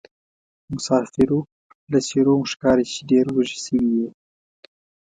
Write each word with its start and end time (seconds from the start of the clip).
مسافرو 0.73 1.39
له 1.91 1.99
څېرومو 2.07 2.49
ښکاري 2.51 2.85
چې 2.93 2.99
ډېروږي 3.09 3.57
سوي 3.65 3.87
یې. 3.99 4.07